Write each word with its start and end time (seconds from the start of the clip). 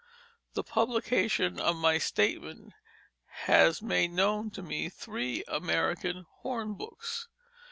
The 0.55 0.63
publication 0.63 1.59
of 1.59 1.75
my 1.75 1.99
statement 1.99 2.73
has 3.45 3.83
made 3.83 4.09
known 4.13 4.49
to 4.49 4.63
me 4.63 4.89
three 4.89 5.43
American 5.47 6.25
hornbooks. 6.43 7.27